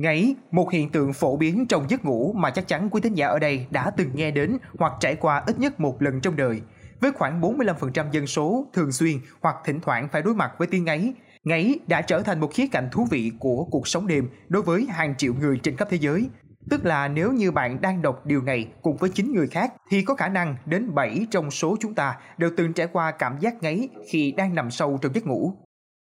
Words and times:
Ngáy, 0.00 0.34
một 0.50 0.70
hiện 0.72 0.90
tượng 0.90 1.12
phổ 1.12 1.36
biến 1.36 1.66
trong 1.66 1.90
giấc 1.90 2.04
ngủ 2.04 2.32
mà 2.36 2.50
chắc 2.50 2.68
chắn 2.68 2.88
quý 2.90 3.00
thính 3.00 3.14
giả 3.14 3.26
ở 3.26 3.38
đây 3.38 3.66
đã 3.70 3.90
từng 3.90 4.10
nghe 4.14 4.30
đến 4.30 4.58
hoặc 4.78 4.92
trải 5.00 5.16
qua 5.16 5.42
ít 5.46 5.58
nhất 5.58 5.80
một 5.80 6.02
lần 6.02 6.20
trong 6.20 6.36
đời. 6.36 6.60
Với 7.00 7.12
khoảng 7.12 7.40
45% 7.40 8.10
dân 8.12 8.26
số 8.26 8.66
thường 8.72 8.92
xuyên 8.92 9.16
hoặc 9.40 9.56
thỉnh 9.64 9.80
thoảng 9.80 10.08
phải 10.12 10.22
đối 10.22 10.34
mặt 10.34 10.52
với 10.58 10.68
tiếng 10.68 10.84
ngáy, 10.84 11.12
ngáy 11.44 11.78
đã 11.86 12.00
trở 12.00 12.22
thành 12.22 12.40
một 12.40 12.50
khía 12.54 12.66
cạnh 12.72 12.88
thú 12.92 13.06
vị 13.10 13.32
của 13.38 13.64
cuộc 13.70 13.88
sống 13.88 14.06
đêm 14.06 14.28
đối 14.48 14.62
với 14.62 14.86
hàng 14.90 15.14
triệu 15.16 15.34
người 15.34 15.60
trên 15.62 15.76
khắp 15.76 15.88
thế 15.90 15.98
giới. 16.00 16.28
Tức 16.70 16.84
là 16.84 17.08
nếu 17.08 17.32
như 17.32 17.50
bạn 17.50 17.80
đang 17.80 18.02
đọc 18.02 18.26
điều 18.26 18.42
này 18.42 18.68
cùng 18.82 18.96
với 18.96 19.10
9 19.10 19.32
người 19.34 19.48
khác 19.48 19.72
thì 19.90 20.02
có 20.02 20.14
khả 20.14 20.28
năng 20.28 20.56
đến 20.66 20.94
7 20.94 21.26
trong 21.30 21.50
số 21.50 21.76
chúng 21.80 21.94
ta 21.94 22.16
đều 22.38 22.50
từng 22.56 22.72
trải 22.72 22.86
qua 22.86 23.10
cảm 23.10 23.38
giác 23.40 23.62
ngáy 23.62 23.88
khi 24.08 24.34
đang 24.36 24.54
nằm 24.54 24.70
sâu 24.70 24.98
trong 25.02 25.14
giấc 25.14 25.26
ngủ. 25.26 25.52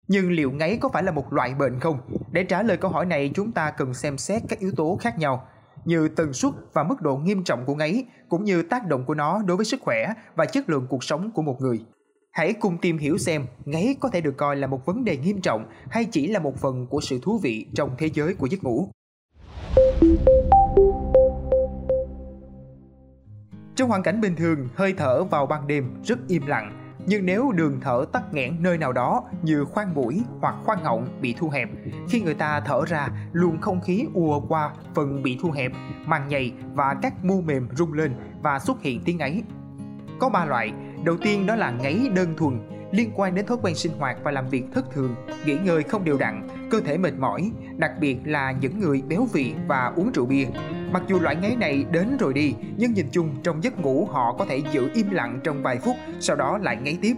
Nhưng 0.09 0.33
liệu 0.33 0.51
ngáy 0.51 0.79
có 0.81 0.89
phải 0.89 1.03
là 1.03 1.13
một 1.13 1.33
loại 1.33 1.55
bệnh 1.55 1.81
không? 1.81 1.99
Để 2.33 2.45
trả 2.45 2.63
lời 2.63 2.77
câu 2.77 2.91
hỏi 2.91 3.07
này 3.07 3.31
chúng 3.35 3.53
ta 3.53 3.71
cần 3.71 3.95
xem 3.95 4.19
xét 4.19 4.43
các 4.49 4.59
yếu 4.59 4.73
tố 4.77 4.99
khác 5.01 5.19
nhau 5.19 5.49
như 5.85 6.09
tần 6.09 6.33
suất 6.33 6.53
và 6.73 6.83
mức 6.83 7.03
độ 7.03 7.17
nghiêm 7.17 7.45
trọng 7.45 7.65
của 7.65 7.75
ngáy 7.75 8.05
cũng 8.29 8.45
như 8.45 8.63
tác 8.63 8.87
động 8.87 9.05
của 9.05 9.15
nó 9.15 9.43
đối 9.47 9.57
với 9.57 9.67
sức 9.67 9.81
khỏe 9.81 10.13
và 10.35 10.45
chất 10.45 10.71
lượng 10.71 10.87
cuộc 10.91 11.05
sống 11.05 11.31
của 11.35 11.43
một 11.43 11.61
người. 11.61 11.81
Hãy 12.33 12.53
cùng 12.53 12.79
tìm 12.79 12.99
hiểu 12.99 13.19
xem 13.19 13.47
ngáy 13.65 13.97
có 14.01 14.09
thể 14.09 14.21
được 14.21 14.37
coi 14.37 14.57
là 14.57 14.67
một 14.67 14.87
vấn 14.87 15.05
đề 15.05 15.17
nghiêm 15.17 15.41
trọng 15.41 15.67
hay 15.91 16.05
chỉ 16.05 16.27
là 16.27 16.41
một 16.41 16.57
phần 16.61 16.87
của 16.87 17.01
sự 17.01 17.19
thú 17.23 17.39
vị 17.43 17.67
trong 17.75 17.91
thế 17.99 18.11
giới 18.15 18.35
của 18.35 18.47
giấc 18.47 18.65
ngủ. 18.65 18.89
Trong 23.77 23.89
hoàn 23.89 24.03
cảnh 24.03 24.21
bình 24.21 24.37
thường, 24.37 24.69
hơi 24.75 24.95
thở 24.97 25.25
vào 25.25 25.47
ban 25.47 25.67
đêm 25.67 26.03
rất 26.05 26.19
im 26.29 26.47
lặng, 26.47 26.82
nhưng 27.07 27.27
nếu 27.27 27.53
đường 27.53 27.81
thở 27.81 28.05
tắc 28.13 28.35
nghẽn 28.35 28.57
nơi 28.61 28.79
nào 28.79 28.93
đó 28.93 29.25
như 29.43 29.65
khoang 29.65 29.95
mũi 29.95 30.23
hoặc 30.41 30.55
khoang 30.65 30.85
họng 30.85 31.09
bị 31.21 31.35
thu 31.39 31.49
hẹp, 31.49 31.69
khi 32.09 32.21
người 32.21 32.35
ta 32.35 32.61
thở 32.61 32.85
ra, 32.87 33.09
luồng 33.33 33.61
không 33.61 33.81
khí 33.81 34.07
ùa 34.15 34.41
qua 34.41 34.71
phần 34.95 35.23
bị 35.23 35.39
thu 35.43 35.51
hẹp, 35.51 35.73
màng 36.07 36.29
nhầy 36.29 36.53
và 36.75 36.97
các 37.03 37.25
mu 37.25 37.41
mềm 37.41 37.69
rung 37.77 37.93
lên 37.93 38.15
và 38.43 38.59
xuất 38.59 38.83
hiện 38.83 39.01
tiếng 39.05 39.19
ấy. 39.19 39.43
Có 40.21 40.29
ba 40.29 40.45
loại, 40.45 40.73
đầu 41.05 41.17
tiên 41.17 41.47
đó 41.47 41.57
là 41.57 41.71
ngáy 41.71 42.09
đơn 42.15 42.35
thuần, 42.37 42.61
liên 42.93 43.11
quan 43.15 43.35
đến 43.35 43.47
thói 43.47 43.59
quen 43.63 43.75
sinh 43.75 43.93
hoạt 43.99 44.17
và 44.23 44.31
làm 44.31 44.49
việc 44.49 44.65
thất 44.75 44.91
thường, 44.91 45.15
nghỉ 45.47 45.57
ngơi 45.65 45.83
không 45.83 46.05
đều 46.05 46.19
đặn, 46.19 46.49
cơ 46.71 46.81
thể 46.81 46.99
mệt 46.99 47.15
mỏi, 47.19 47.51
đặc 47.77 47.93
biệt 48.01 48.17
là 48.25 48.53
những 48.53 48.81
người 48.81 49.03
béo 49.09 49.27
phì 49.33 49.53
và 49.69 49.93
uống 49.97 50.13
rượu 50.13 50.27
bia. 50.27 50.47
Mặc 50.93 51.03
dù 51.09 51.21
loại 51.21 51.37
ngáy 51.37 51.57
này 51.57 51.85
đến 51.91 52.17
rồi 52.21 52.35
đi, 52.35 52.55
nhưng 52.77 52.93
nhìn 52.93 53.07
chung 53.13 53.35
trong 53.43 53.65
giấc 53.65 53.81
ngủ 53.81 54.09
họ 54.11 54.37
có 54.39 54.45
thể 54.45 54.63
giữ 54.73 54.91
im 54.95 55.11
lặng 55.11 55.41
trong 55.45 55.63
vài 55.63 55.79
phút, 55.79 55.97
sau 56.21 56.37
đó 56.37 56.59
lại 56.59 56.77
ngáy 56.83 56.99
tiếp. 57.03 57.15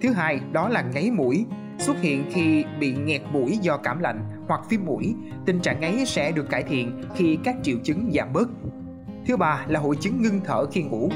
Thứ 0.00 0.12
hai, 0.12 0.40
đó 0.52 0.68
là 0.68 0.82
ngáy 0.82 1.10
mũi, 1.10 1.46
xuất 1.78 2.00
hiện 2.00 2.24
khi 2.30 2.64
bị 2.80 2.94
nghẹt 2.94 3.22
mũi 3.32 3.58
do 3.62 3.76
cảm 3.76 4.00
lạnh 4.00 4.20
hoặc 4.48 4.60
viêm 4.70 4.84
mũi. 4.84 5.14
Tình 5.46 5.60
trạng 5.60 5.80
ngáy 5.80 6.06
sẽ 6.06 6.32
được 6.32 6.50
cải 6.50 6.62
thiện 6.62 7.02
khi 7.14 7.38
các 7.44 7.56
triệu 7.62 7.76
chứng 7.84 8.10
giảm 8.14 8.32
bớt. 8.32 8.48
Thứ 9.26 9.36
ba 9.36 9.64
là 9.68 9.80
hội 9.80 9.96
chứng 10.00 10.22
ngưng 10.22 10.40
thở 10.44 10.66
khi 10.66 10.82
ngủ, 10.82 11.10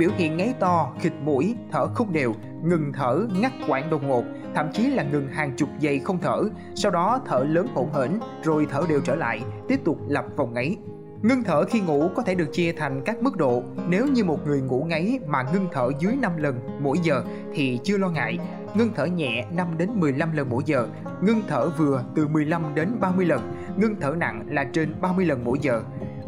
biểu 0.00 0.10
hiện 0.16 0.36
ngáy 0.36 0.54
to, 0.60 0.92
khịt 1.00 1.12
mũi, 1.24 1.56
thở 1.72 1.86
không 1.86 2.12
đều, 2.12 2.34
ngừng 2.62 2.92
thở, 2.92 3.26
ngắt 3.40 3.52
quãng 3.68 3.90
đột 3.90 4.02
ngột, 4.02 4.24
thậm 4.54 4.72
chí 4.72 4.86
là 4.86 5.02
ngừng 5.02 5.28
hàng 5.28 5.52
chục 5.56 5.68
giây 5.78 5.98
không 5.98 6.18
thở, 6.22 6.42
sau 6.74 6.90
đó 6.90 7.20
thở 7.26 7.46
lớn 7.48 7.66
hỗn 7.74 7.86
hển, 7.94 8.18
rồi 8.42 8.66
thở 8.70 8.82
đều 8.88 9.00
trở 9.00 9.14
lại, 9.14 9.42
tiếp 9.68 9.80
tục 9.84 9.98
lặp 10.08 10.24
vòng 10.36 10.54
ngáy. 10.54 10.76
Ngưng 11.22 11.42
thở 11.42 11.64
khi 11.64 11.80
ngủ 11.80 12.10
có 12.16 12.22
thể 12.22 12.34
được 12.34 12.52
chia 12.52 12.72
thành 12.72 13.02
các 13.04 13.22
mức 13.22 13.36
độ. 13.36 13.62
Nếu 13.88 14.06
như 14.06 14.24
một 14.24 14.46
người 14.46 14.60
ngủ 14.60 14.84
ngáy 14.84 15.18
mà 15.26 15.42
ngưng 15.52 15.66
thở 15.72 15.90
dưới 15.98 16.16
5 16.16 16.36
lần 16.36 16.60
mỗi 16.82 16.98
giờ 17.02 17.22
thì 17.54 17.78
chưa 17.84 17.98
lo 17.98 18.08
ngại. 18.08 18.38
Ngưng 18.74 18.90
thở 18.96 19.04
nhẹ 19.04 19.46
5 19.52 19.66
đến 19.78 19.90
15 19.94 20.32
lần 20.32 20.50
mỗi 20.50 20.62
giờ, 20.66 20.88
ngưng 21.22 21.42
thở 21.48 21.68
vừa 21.68 22.04
từ 22.14 22.28
15 22.28 22.74
đến 22.74 22.88
30 23.00 23.26
lần, 23.26 23.40
ngưng 23.76 23.94
thở 24.00 24.14
nặng 24.18 24.44
là 24.48 24.64
trên 24.64 24.94
30 25.00 25.26
lần 25.26 25.44
mỗi 25.44 25.58
giờ. 25.62 25.82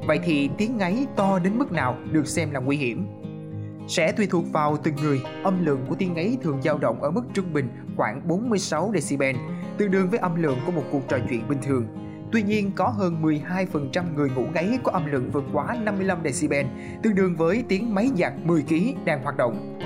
Vậy 0.07 0.21
thì 0.25 0.51
tiếng 0.59 0.77
ngáy 0.77 1.07
to 1.17 1.39
đến 1.39 1.59
mức 1.59 1.73
nào 1.73 1.97
được 2.13 2.27
xem 2.27 2.51
là 2.51 2.61
nguy 2.61 2.77
hiểm? 2.77 3.22
Sẽ 3.89 4.13
tùy 4.13 4.27
thuộc 4.27 4.45
vào 4.53 4.77
từng 4.77 4.97
người, 4.97 5.23
âm 5.43 5.65
lượng 5.65 5.87
của 5.89 5.95
tiếng 5.95 6.15
ngáy 6.15 6.39
thường 6.43 6.63
dao 6.63 6.79
động 6.79 7.03
ở 7.03 7.11
mức 7.11 7.23
trung 7.35 7.53
bình 7.53 7.69
khoảng 7.97 8.29
46 8.29 8.91
decibel, 8.95 9.37
tương 9.79 9.91
đương 9.91 10.11
với 10.11 10.19
âm 10.19 10.43
lượng 10.43 10.59
của 10.67 10.73
một 10.73 10.85
cuộc 10.93 11.09
trò 11.09 11.19
chuyện 11.29 11.49
bình 11.49 11.59
thường. 11.63 11.87
Tuy 12.33 12.43
nhiên, 12.43 12.71
có 12.77 12.89
hơn 12.89 13.23
12% 13.23 14.15
người 14.15 14.31
ngủ 14.31 14.43
ngáy 14.55 14.79
có 14.83 14.93
âm 14.93 15.13
lượng 15.13 15.31
vượt 15.33 15.45
quá 15.53 15.77
55 15.83 16.19
decibel, 16.25 16.67
tương 17.03 17.15
đương 17.15 17.37
với 17.37 17.65
tiếng 17.69 17.95
máy 17.95 18.11
giặt 18.17 18.33
10 18.45 18.63
kg 18.63 19.05
đang 19.05 19.23
hoạt 19.23 19.37
động. 19.37 19.79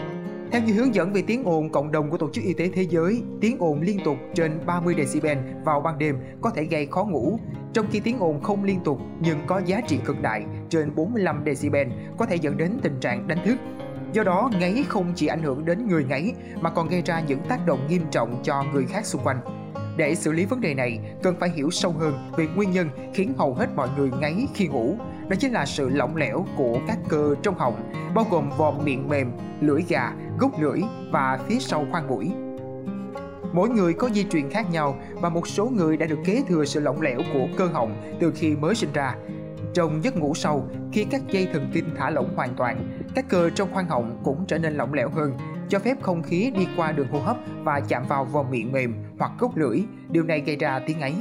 Theo 0.52 0.62
như 0.62 0.72
hướng 0.72 0.94
dẫn 0.94 1.12
về 1.12 1.22
tiếng 1.26 1.44
ồn 1.44 1.70
cộng 1.70 1.92
đồng 1.92 2.10
của 2.10 2.16
Tổ 2.16 2.30
chức 2.32 2.44
Y 2.44 2.52
tế 2.52 2.70
Thế 2.74 2.82
giới, 2.82 3.22
tiếng 3.40 3.56
ồn 3.58 3.80
liên 3.80 3.98
tục 4.04 4.16
trên 4.34 4.66
30 4.66 4.94
decibel 4.98 5.38
vào 5.64 5.80
ban 5.80 5.98
đêm 5.98 6.16
có 6.40 6.50
thể 6.50 6.64
gây 6.64 6.86
khó 6.86 7.04
ngủ, 7.04 7.38
trong 7.72 7.86
khi 7.90 8.00
tiếng 8.00 8.18
ồn 8.18 8.42
không 8.42 8.64
liên 8.64 8.80
tục 8.84 8.98
nhưng 9.20 9.38
có 9.46 9.60
giá 9.66 9.80
trị 9.80 9.98
cực 10.04 10.22
đại 10.22 10.44
trên 10.68 10.94
45 10.94 11.42
decibel 11.46 11.88
có 12.18 12.26
thể 12.26 12.36
dẫn 12.36 12.56
đến 12.56 12.70
tình 12.82 13.00
trạng 13.00 13.28
đánh 13.28 13.38
thức. 13.44 13.56
Do 14.16 14.22
đó, 14.22 14.50
ngáy 14.60 14.84
không 14.88 15.12
chỉ 15.14 15.26
ảnh 15.26 15.42
hưởng 15.42 15.64
đến 15.64 15.88
người 15.88 16.04
ngáy 16.04 16.34
mà 16.60 16.70
còn 16.70 16.88
gây 16.88 17.02
ra 17.02 17.20
những 17.20 17.38
tác 17.48 17.66
động 17.66 17.86
nghiêm 17.88 18.02
trọng 18.10 18.40
cho 18.42 18.64
người 18.72 18.86
khác 18.86 19.06
xung 19.06 19.22
quanh. 19.24 19.40
Để 19.96 20.14
xử 20.14 20.32
lý 20.32 20.44
vấn 20.44 20.60
đề 20.60 20.74
này, 20.74 20.98
cần 21.22 21.36
phải 21.40 21.50
hiểu 21.50 21.70
sâu 21.70 21.92
hơn 21.92 22.30
về 22.36 22.46
nguyên 22.56 22.70
nhân 22.70 22.88
khiến 23.14 23.34
hầu 23.38 23.54
hết 23.54 23.66
mọi 23.76 23.88
người 23.96 24.10
ngáy 24.20 24.46
khi 24.54 24.68
ngủ. 24.68 24.96
Đó 25.28 25.36
chính 25.38 25.52
là 25.52 25.66
sự 25.66 25.88
lỏng 25.88 26.16
lẻo 26.16 26.46
của 26.56 26.78
các 26.86 26.98
cơ 27.08 27.34
trong 27.42 27.58
họng, 27.58 27.92
bao 28.14 28.26
gồm 28.30 28.50
vòm 28.56 28.84
miệng 28.84 29.08
mềm, 29.08 29.32
lưỡi 29.60 29.82
gà, 29.88 30.12
gốc 30.38 30.60
lưỡi 30.60 30.80
và 31.10 31.38
phía 31.48 31.58
sau 31.58 31.86
khoang 31.90 32.08
mũi. 32.08 32.32
Mỗi 33.52 33.68
người 33.68 33.92
có 33.92 34.08
di 34.08 34.24
truyền 34.24 34.50
khác 34.50 34.70
nhau 34.70 34.96
và 35.14 35.28
một 35.28 35.48
số 35.48 35.66
người 35.66 35.96
đã 35.96 36.06
được 36.06 36.18
kế 36.24 36.42
thừa 36.48 36.64
sự 36.64 36.80
lỏng 36.80 37.00
lẻo 37.00 37.20
của 37.32 37.46
cơ 37.56 37.66
họng 37.66 38.16
từ 38.20 38.32
khi 38.36 38.56
mới 38.56 38.74
sinh 38.74 38.92
ra. 38.92 39.14
Trong 39.76 40.04
giấc 40.04 40.16
ngủ 40.16 40.34
sâu, 40.34 40.68
khi 40.92 41.06
các 41.10 41.20
dây 41.30 41.48
thần 41.52 41.70
kinh 41.72 41.84
thả 41.96 42.10
lỏng 42.10 42.36
hoàn 42.36 42.54
toàn, 42.56 42.98
các 43.14 43.24
cơ 43.28 43.50
trong 43.50 43.72
khoang 43.72 43.88
họng 43.88 44.20
cũng 44.24 44.44
trở 44.48 44.58
nên 44.58 44.74
lỏng 44.74 44.94
lẻo 44.94 45.08
hơn, 45.08 45.32
cho 45.68 45.78
phép 45.78 46.02
không 46.02 46.22
khí 46.22 46.52
đi 46.56 46.66
qua 46.76 46.92
đường 46.92 47.08
hô 47.08 47.18
hấp 47.18 47.36
và 47.62 47.80
chạm 47.88 48.06
vào 48.08 48.24
vòm 48.24 48.50
miệng 48.50 48.72
mềm 48.72 48.94
hoặc 49.18 49.32
gốc 49.38 49.56
lưỡi, 49.56 49.82
điều 50.08 50.22
này 50.22 50.40
gây 50.40 50.56
ra 50.56 50.80
tiếng 50.86 51.00
ấy. 51.00 51.14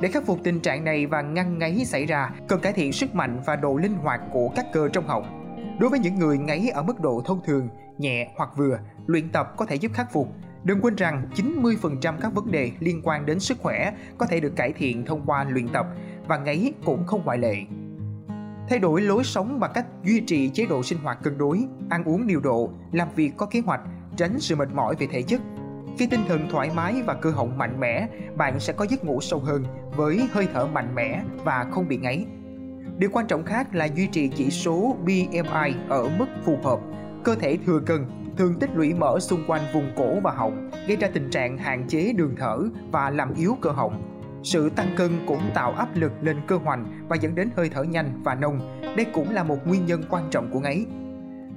Để 0.00 0.08
khắc 0.08 0.26
phục 0.26 0.38
tình 0.44 0.60
trạng 0.60 0.84
này 0.84 1.06
và 1.06 1.22
ngăn 1.22 1.58
ngáy 1.58 1.84
xảy 1.84 2.06
ra, 2.06 2.30
cần 2.48 2.60
cải 2.60 2.72
thiện 2.72 2.92
sức 2.92 3.14
mạnh 3.14 3.42
và 3.46 3.56
độ 3.56 3.76
linh 3.76 3.94
hoạt 3.94 4.20
của 4.32 4.48
các 4.56 4.66
cơ 4.72 4.88
trong 4.88 5.06
họng. 5.06 5.56
Đối 5.80 5.90
với 5.90 5.98
những 5.98 6.18
người 6.18 6.38
ngáy 6.38 6.68
ở 6.74 6.82
mức 6.82 7.00
độ 7.00 7.22
thông 7.26 7.40
thường, 7.44 7.68
nhẹ 7.98 8.32
hoặc 8.36 8.50
vừa, 8.56 8.78
luyện 9.06 9.28
tập 9.28 9.54
có 9.56 9.66
thể 9.66 9.76
giúp 9.76 9.92
khắc 9.94 10.12
phục. 10.12 10.28
Đừng 10.64 10.80
quên 10.80 10.94
rằng 10.94 11.28
90% 11.34 12.14
các 12.20 12.34
vấn 12.34 12.50
đề 12.50 12.70
liên 12.80 13.00
quan 13.04 13.26
đến 13.26 13.40
sức 13.40 13.58
khỏe 13.60 13.92
có 14.18 14.26
thể 14.26 14.40
được 14.40 14.56
cải 14.56 14.72
thiện 14.72 15.04
thông 15.04 15.22
qua 15.26 15.44
luyện 15.44 15.68
tập 15.68 15.86
và 16.30 16.38
ngáy 16.38 16.72
cũng 16.84 17.06
không 17.06 17.22
ngoại 17.24 17.38
lệ. 17.38 17.56
Thay 18.68 18.78
đổi 18.78 19.00
lối 19.00 19.24
sống 19.24 19.60
bằng 19.60 19.70
cách 19.74 19.86
duy 20.04 20.20
trì 20.20 20.48
chế 20.48 20.66
độ 20.66 20.82
sinh 20.82 20.98
hoạt 20.98 21.22
cân 21.22 21.38
đối, 21.38 21.64
ăn 21.88 22.04
uống 22.04 22.26
điều 22.26 22.40
độ, 22.40 22.70
làm 22.92 23.08
việc 23.16 23.32
có 23.36 23.46
kế 23.46 23.60
hoạch, 23.60 23.80
tránh 24.16 24.40
sự 24.40 24.56
mệt 24.56 24.68
mỏi 24.74 24.94
về 24.98 25.06
thể 25.06 25.22
chất. 25.22 25.40
Khi 25.98 26.06
tinh 26.06 26.20
thần 26.28 26.48
thoải 26.50 26.70
mái 26.74 27.02
và 27.06 27.14
cơ 27.14 27.30
họng 27.30 27.58
mạnh 27.58 27.80
mẽ, 27.80 28.08
bạn 28.36 28.60
sẽ 28.60 28.72
có 28.72 28.86
giấc 28.90 29.04
ngủ 29.04 29.20
sâu 29.20 29.38
hơn 29.38 29.64
với 29.96 30.28
hơi 30.32 30.48
thở 30.54 30.66
mạnh 30.66 30.94
mẽ 30.94 31.22
và 31.44 31.66
không 31.70 31.88
bị 31.88 31.96
ngáy. 31.96 32.26
Điều 32.98 33.10
quan 33.12 33.26
trọng 33.26 33.44
khác 33.44 33.74
là 33.74 33.84
duy 33.84 34.06
trì 34.06 34.28
chỉ 34.28 34.50
số 34.50 34.96
BMI 35.04 35.74
ở 35.88 36.08
mức 36.18 36.26
phù 36.44 36.58
hợp. 36.62 36.80
Cơ 37.24 37.34
thể 37.34 37.58
thừa 37.66 37.80
cân 37.86 38.06
thường 38.36 38.54
tích 38.60 38.70
lũy 38.74 38.94
mỡ 38.94 39.20
xung 39.20 39.44
quanh 39.46 39.62
vùng 39.72 39.92
cổ 39.96 40.20
và 40.20 40.32
họng, 40.32 40.70
gây 40.86 40.96
ra 40.96 41.08
tình 41.14 41.30
trạng 41.30 41.58
hạn 41.58 41.84
chế 41.88 42.12
đường 42.12 42.34
thở 42.38 42.58
và 42.92 43.10
làm 43.10 43.34
yếu 43.34 43.56
cơ 43.60 43.70
họng. 43.70 44.19
Sự 44.42 44.70
tăng 44.70 44.94
cân 44.96 45.10
cũng 45.26 45.50
tạo 45.54 45.72
áp 45.72 45.88
lực 45.94 46.12
lên 46.20 46.36
cơ 46.46 46.56
hoành 46.56 47.06
và 47.08 47.16
dẫn 47.16 47.34
đến 47.34 47.50
hơi 47.56 47.68
thở 47.68 47.82
nhanh 47.82 48.20
và 48.24 48.34
nông. 48.34 48.80
Đây 48.96 49.06
cũng 49.12 49.30
là 49.30 49.44
một 49.44 49.66
nguyên 49.66 49.86
nhân 49.86 50.02
quan 50.10 50.28
trọng 50.30 50.50
của 50.50 50.60
ngáy. 50.60 50.86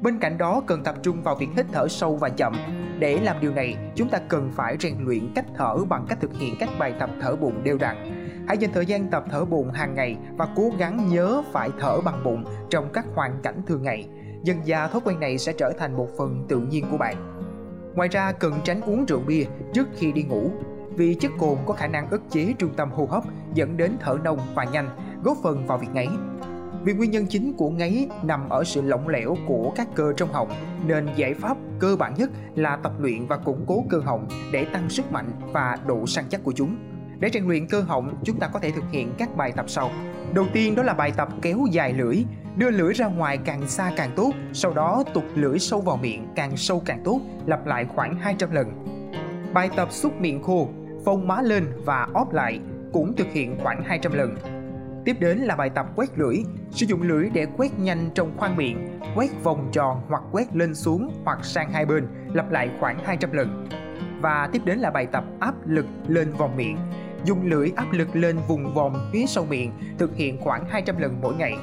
Bên 0.02 0.20
cạnh 0.20 0.38
đó 0.38 0.62
cần 0.68 0.84
tập 0.84 0.96
trung 1.04 1.24
vào 1.24 1.36
việc 1.36 1.48
hít 1.56 1.66
thở 1.72 1.88
sâu 1.88 2.18
và 2.18 2.30
chậm. 2.30 2.54
Để 3.00 3.20
làm 3.20 3.42
điều 3.42 3.52
này, 3.52 3.78
chúng 3.96 4.10
ta 4.10 4.20
cần 4.28 4.52
phải 4.56 4.78
rèn 4.80 4.96
luyện 5.00 5.34
cách 5.36 5.46
thở 5.56 5.78
bằng 5.90 6.06
cách 6.10 6.18
thực 6.22 6.34
hiện 6.34 6.56
các 6.60 6.70
bài 6.80 6.94
tập 7.00 7.10
thở 7.22 7.36
bụng 7.36 7.64
đều 7.64 7.78
đặn. 7.78 7.96
Hãy 8.48 8.58
dành 8.58 8.72
thời 8.74 8.86
gian 8.86 9.10
tập 9.10 9.24
thở 9.32 9.46
bụng 9.46 9.72
hàng 9.72 9.96
ngày 9.96 10.18
và 10.38 10.48
cố 10.56 10.72
gắng 10.78 11.10
nhớ 11.10 11.42
phải 11.52 11.70
thở 11.80 12.02
bằng 12.02 12.24
bụng 12.24 12.44
trong 12.70 12.90
các 12.94 13.06
hoàn 13.16 13.40
cảnh 13.44 13.62
thường 13.68 13.84
ngày. 13.84 14.08
Dần 14.44 14.58
dà 14.66 14.88
thói 14.88 15.02
quen 15.06 15.20
này 15.20 15.38
sẽ 15.38 15.54
trở 15.54 15.72
thành 15.80 15.98
một 15.98 16.08
phần 16.18 16.46
tự 16.50 16.60
nhiên 16.60 16.86
của 16.92 16.98
bạn. 16.98 17.16
Ngoài 17.96 18.10
ra 18.10 18.32
cần 18.32 18.54
tránh 18.64 18.82
uống 18.82 19.06
rượu 19.06 19.20
bia 19.20 19.46
trước 19.74 19.88
khi 19.96 20.12
đi 20.12 20.24
ngủ 20.24 20.52
vì 20.98 21.16
chất 21.16 21.32
cồn 21.40 21.58
có 21.66 21.74
khả 21.74 21.88
năng 21.88 22.10
ức 22.10 22.22
chế 22.30 22.54
trung 22.60 22.74
tâm 22.78 22.92
hô 22.92 23.06
hấp 23.06 23.24
dẫn 23.54 23.78
đến 23.78 23.92
thở 24.00 24.18
nông 24.24 24.40
và 24.56 24.64
nhanh, 24.64 24.90
góp 25.24 25.38
phần 25.44 25.68
vào 25.68 25.78
việc 25.78 25.88
ngáy. 25.94 26.08
Vì 26.84 26.94
nguyên 26.94 27.12
nhân 27.12 27.26
chính 27.30 27.54
của 27.54 27.70
ngáy 27.70 28.10
nằm 28.24 28.50
ở 28.50 28.64
sự 28.64 28.82
lỏng 28.82 29.08
lẻo 29.08 29.36
của 29.48 29.72
các 29.76 29.88
cơ 29.96 30.14
trong 30.18 30.34
họng, 30.34 30.50
nên 30.88 31.08
giải 31.16 31.34
pháp 31.34 31.58
cơ 31.80 31.96
bản 31.96 32.14
nhất 32.18 32.30
là 32.56 32.76
tập 32.76 32.92
luyện 33.00 33.26
và 33.26 33.38
củng 33.38 33.66
cố 33.68 33.84
cơ 33.90 34.00
họng 34.00 34.28
để 34.52 34.66
tăng 34.66 34.90
sức 34.90 35.12
mạnh 35.12 35.32
và 35.52 35.78
độ 35.88 36.08
săn 36.08 36.26
chắc 36.30 36.44
của 36.44 36.52
chúng. 36.56 36.78
Để 37.20 37.30
rèn 37.34 37.48
luyện 37.48 37.68
cơ 37.68 37.82
họng, 37.82 38.14
chúng 38.24 38.40
ta 38.40 38.48
có 38.48 38.60
thể 38.60 38.72
thực 38.72 38.84
hiện 38.92 39.14
các 39.18 39.36
bài 39.36 39.52
tập 39.56 39.66
sau. 39.68 39.90
Đầu 40.34 40.46
tiên 40.54 40.76
đó 40.76 40.84
là 40.84 40.94
bài 40.94 41.12
tập 41.18 41.30
kéo 41.42 41.60
dài 41.72 41.94
lưỡi, 41.94 42.24
đưa 42.56 42.70
lưỡi 42.70 42.94
ra 42.94 43.08
ngoài 43.08 43.38
càng 43.38 43.68
xa 43.68 43.92
càng 43.96 44.12
tốt, 44.16 44.32
sau 44.54 44.74
đó 44.74 45.04
tụt 45.14 45.24
lưỡi 45.36 45.60
sâu 45.60 45.82
vào 45.82 45.98
miệng 45.98 46.28
càng 46.36 46.58
sâu 46.58 46.82
càng 46.86 47.02
tốt, 47.04 47.22
lặp 47.46 47.66
lại 47.66 47.86
khoảng 47.96 48.16
200 48.16 48.52
lần. 48.52 48.86
Bài 49.54 49.70
tập 49.76 49.92
xúc 49.92 50.22
miệng 50.22 50.44
khô, 50.44 50.70
phông 51.06 51.28
má 51.28 51.42
lên 51.42 51.68
và 51.86 52.08
óp 52.14 52.34
lại, 52.34 52.60
cũng 52.94 53.16
thực 53.16 53.28
hiện 53.28 53.58
khoảng 53.64 53.84
200 53.84 54.14
lần. 54.14 54.36
Tiếp 55.06 55.16
đến 55.20 55.38
là 55.38 55.56
bài 55.56 55.70
tập 55.70 55.86
quét 55.96 56.10
lưỡi, 56.18 56.36
sử 56.72 56.86
dụng 56.86 57.02
lưỡi 57.02 57.30
để 57.34 57.48
quét 57.58 57.80
nhanh 57.80 58.10
trong 58.16 58.38
khoang 58.38 58.58
miệng, 58.58 59.00
quét 59.16 59.30
vòng 59.44 59.70
tròn 59.72 60.02
hoặc 60.08 60.24
quét 60.32 60.56
lên 60.56 60.76
xuống 60.76 61.12
hoặc 61.26 61.46
sang 61.46 61.72
hai 61.72 61.86
bên, 61.86 62.08
lặp 62.34 62.52
lại 62.52 62.70
khoảng 62.80 63.00
200 63.04 63.32
lần. 63.32 63.68
Và 64.22 64.50
tiếp 64.52 64.62
đến 64.66 64.80
là 64.80 64.92
bài 64.92 65.06
tập 65.06 65.24
áp 65.40 65.54
lực 65.66 65.86
lên 66.08 66.32
vòng 66.32 66.58
miệng, 66.58 66.78
dùng 67.26 67.46
lưỡi 67.46 67.72
áp 67.76 67.92
lực 67.92 68.16
lên 68.16 68.38
vùng 68.48 68.74
vòng 68.74 69.10
phía 69.14 69.26
sau 69.26 69.46
miệng, 69.46 69.72
thực 69.98 70.16
hiện 70.16 70.38
khoảng 70.42 70.66
200 70.70 70.98
lần 70.98 71.22
mỗi 71.22 71.36
ngày. 71.36 71.54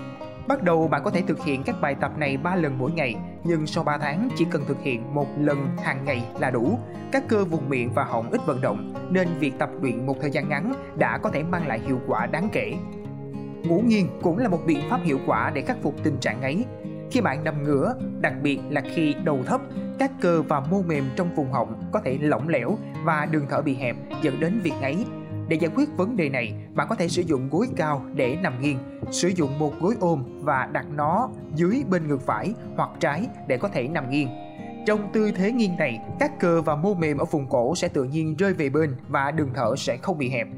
Bắt 0.51 0.63
đầu 0.63 0.89
bạn 0.89 1.03
có 1.05 1.11
thể 1.11 1.23
thực 1.23 1.45
hiện 1.45 1.63
các 1.63 1.81
bài 1.81 1.95
tập 2.01 2.13
này 2.19 2.37
3 2.37 2.57
lần 2.57 2.79
mỗi 2.79 2.91
ngày, 2.93 3.17
nhưng 3.45 3.67
sau 3.67 3.85
3 3.85 3.99
tháng 3.99 4.29
chỉ 4.37 4.47
cần 4.51 4.65
thực 4.69 4.81
hiện 4.83 5.15
một 5.15 5.27
lần 5.39 5.77
hàng 5.83 6.05
ngày 6.05 6.25
là 6.41 6.51
đủ. 6.51 6.79
Các 7.13 7.29
cơ 7.29 7.45
vùng 7.45 7.69
miệng 7.69 7.91
và 7.95 8.05
họng 8.05 8.31
ít 8.31 8.41
vận 8.47 8.61
động, 8.61 8.95
nên 9.11 9.29
việc 9.39 9.53
tập 9.59 9.71
luyện 9.83 10.07
một 10.07 10.17
thời 10.21 10.31
gian 10.31 10.49
ngắn 10.49 10.73
đã 10.99 11.19
có 11.19 11.31
thể 11.31 11.43
mang 11.43 11.67
lại 11.67 11.81
hiệu 11.87 12.01
quả 12.07 12.27
đáng 12.27 12.49
kể. 12.53 12.75
Ngủ 13.65 13.83
nghiêng 13.87 14.09
cũng 14.23 14.39
là 14.39 14.49
một 14.49 14.59
biện 14.67 14.81
pháp 14.91 15.01
hiệu 15.03 15.19
quả 15.27 15.51
để 15.55 15.63
khắc 15.63 15.77
phục 15.83 15.95
tình 16.03 16.17
trạng 16.21 16.43
ấy. 16.43 16.65
Khi 17.11 17.21
bạn 17.21 17.45
nằm 17.45 17.63
ngửa, 17.63 17.95
đặc 18.21 18.35
biệt 18.43 18.61
là 18.71 18.83
khi 18.95 19.15
đầu 19.25 19.39
thấp, 19.47 19.61
các 19.99 20.11
cơ 20.21 20.43
và 20.43 20.61
mô 20.61 20.83
mềm 20.83 21.05
trong 21.17 21.35
vùng 21.35 21.53
họng 21.53 21.83
có 21.93 22.01
thể 22.05 22.19
lỏng 22.21 22.49
lẻo 22.49 22.77
và 23.05 23.29
đường 23.31 23.47
thở 23.51 23.63
bị 23.63 23.75
hẹp 23.75 23.97
dẫn 24.23 24.41
đến 24.41 24.61
việc 24.63 24.75
ngáy. 24.81 25.05
Để 25.51 25.57
giải 25.57 25.71
quyết 25.75 25.89
vấn 25.97 26.17
đề 26.17 26.29
này, 26.29 26.55
bạn 26.75 26.87
có 26.89 26.95
thể 26.95 27.09
sử 27.09 27.23
dụng 27.23 27.49
gối 27.51 27.67
cao 27.77 28.05
để 28.15 28.37
nằm 28.43 28.61
nghiêng, 28.61 28.79
sử 29.11 29.29
dụng 29.29 29.59
một 29.59 29.73
gối 29.81 29.95
ôm 30.01 30.25
và 30.41 30.69
đặt 30.73 30.87
nó 30.95 31.29
dưới 31.55 31.85
bên 31.91 32.09
ngực 32.09 32.27
phải 32.27 32.55
hoặc 32.77 32.91
trái 33.01 33.27
để 33.47 33.57
có 33.57 33.69
thể 33.69 33.89
nằm 33.89 34.11
nghiêng. 34.11 34.29
Trong 34.87 35.13
tư 35.13 35.31
thế 35.31 35.53
nghiêng 35.53 35.77
này, 35.77 36.01
các 36.21 36.41
cơ 36.41 36.63
và 36.63 36.77
mô 36.77 36.95
mềm 36.95 37.19
ở 37.19 37.25
vùng 37.25 37.47
cổ 37.49 37.75
sẽ 37.75 37.89
tự 37.89 38.05
nhiên 38.05 38.37
rơi 38.37 38.55
về 38.55 38.69
bên 38.69 38.97
và 39.09 39.31
đường 39.31 39.51
thở 39.55 39.75
sẽ 39.77 39.97
không 39.97 40.19
bị 40.19 40.31
hẹp. 40.31 40.49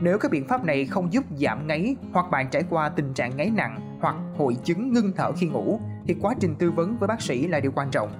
Nếu 0.00 0.18
các 0.18 0.30
biện 0.30 0.48
pháp 0.48 0.64
này 0.64 0.86
không 0.86 1.12
giúp 1.12 1.24
giảm 1.36 1.66
ngáy 1.66 1.96
hoặc 2.12 2.30
bạn 2.30 2.48
trải 2.50 2.62
qua 2.70 2.88
tình 2.88 3.14
trạng 3.14 3.36
ngáy 3.36 3.50
nặng 3.50 3.98
hoặc 4.00 4.16
hội 4.36 4.56
chứng 4.64 4.92
ngưng 4.92 5.12
thở 5.16 5.32
khi 5.32 5.46
ngủ 5.46 5.80
thì 6.06 6.16
quá 6.20 6.34
trình 6.40 6.54
tư 6.54 6.70
vấn 6.70 6.96
với 6.98 7.06
bác 7.06 7.22
sĩ 7.22 7.46
là 7.46 7.60
điều 7.60 7.72
quan 7.72 7.90
trọng. 7.90 8.10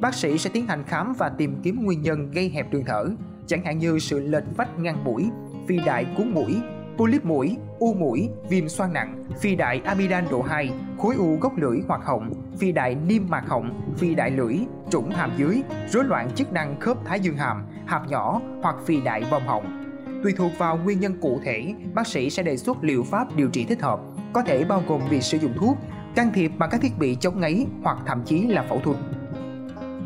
Bác 0.00 0.14
sĩ 0.14 0.38
sẽ 0.38 0.50
tiến 0.52 0.66
hành 0.66 0.84
khám 0.84 1.12
và 1.18 1.28
tìm 1.28 1.60
kiếm 1.62 1.84
nguyên 1.84 2.02
nhân 2.02 2.30
gây 2.30 2.48
hẹp 2.48 2.70
đường 2.70 2.84
thở, 2.86 3.06
chẳng 3.46 3.64
hạn 3.64 3.78
như 3.78 3.98
sự 3.98 4.20
lệch 4.20 4.56
vách 4.56 4.78
ngăn 4.78 5.04
mũi, 5.04 5.30
phi 5.68 5.78
đại 5.86 6.06
cuốn 6.16 6.34
mũi, 6.34 6.56
polyp 6.96 7.24
mũi, 7.24 7.56
u 7.78 7.94
mũi, 7.94 8.28
viêm 8.48 8.68
xoang 8.68 8.92
nặng, 8.92 9.24
phi 9.40 9.56
đại 9.56 9.80
amidan 9.84 10.24
độ 10.30 10.42
2, 10.42 10.70
khối 10.98 11.14
u 11.14 11.36
gốc 11.40 11.52
lưỡi 11.56 11.78
hoặc 11.88 12.00
họng, 12.04 12.32
phi 12.58 12.72
đại 12.72 12.94
niêm 12.94 13.22
mạc 13.28 13.44
họng, 13.48 13.94
phi 13.96 14.14
đại 14.14 14.30
lưỡi, 14.30 14.56
trũng 14.90 15.10
hàm 15.10 15.30
dưới, 15.36 15.62
rối 15.88 16.04
loạn 16.04 16.30
chức 16.34 16.52
năng 16.52 16.80
khớp 16.80 16.96
thái 17.04 17.20
dương 17.20 17.36
hàm, 17.36 17.66
hạp 17.86 18.08
nhỏ 18.08 18.40
hoặc 18.62 18.76
phi 18.86 19.00
đại 19.00 19.22
vòng 19.30 19.46
họng. 19.46 19.84
Tùy 20.22 20.32
thuộc 20.36 20.52
vào 20.58 20.78
nguyên 20.84 21.00
nhân 21.00 21.20
cụ 21.20 21.40
thể, 21.44 21.74
bác 21.94 22.06
sĩ 22.06 22.30
sẽ 22.30 22.42
đề 22.42 22.56
xuất 22.56 22.84
liệu 22.84 23.02
pháp 23.02 23.36
điều 23.36 23.48
trị 23.48 23.64
thích 23.64 23.82
hợp, 23.82 24.00
có 24.32 24.42
thể 24.42 24.64
bao 24.64 24.82
gồm 24.88 25.00
việc 25.10 25.22
sử 25.22 25.38
dụng 25.38 25.52
thuốc, 25.56 25.76
can 26.14 26.32
thiệp 26.34 26.52
bằng 26.58 26.70
các 26.72 26.80
thiết 26.80 26.98
bị 26.98 27.16
chống 27.20 27.40
ngáy 27.40 27.66
hoặc 27.82 27.98
thậm 28.06 28.22
chí 28.24 28.46
là 28.46 28.62
phẫu 28.62 28.80
thuật. 28.80 28.96